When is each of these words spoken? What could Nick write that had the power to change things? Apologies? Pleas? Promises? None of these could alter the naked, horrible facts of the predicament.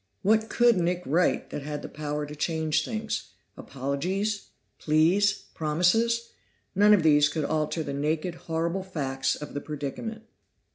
What 0.23 0.49
could 0.49 0.77
Nick 0.77 1.03
write 1.05 1.51
that 1.51 1.61
had 1.61 1.83
the 1.83 1.87
power 1.87 2.25
to 2.25 2.35
change 2.35 2.83
things? 2.83 3.33
Apologies? 3.55 4.47
Pleas? 4.79 5.43
Promises? 5.53 6.31
None 6.73 6.95
of 6.95 7.03
these 7.03 7.29
could 7.29 7.45
alter 7.45 7.83
the 7.83 7.93
naked, 7.93 8.33
horrible 8.49 8.81
facts 8.81 9.35
of 9.35 9.53
the 9.53 9.61
predicament. 9.61 10.23